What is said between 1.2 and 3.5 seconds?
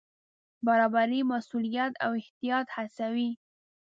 مسوولیت او احتیاط هڅوي.